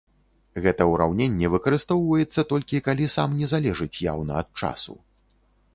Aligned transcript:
Гэта 0.65 0.87
ўраўненне 0.91 1.51
выкарыстоўваецца 1.55 2.45
толькі, 2.53 2.83
калі 2.89 3.05
сам 3.19 3.29
не 3.45 3.53
залежыць 3.53 3.95
яўна 4.11 4.31
ад 4.43 4.49
часу. 4.63 4.93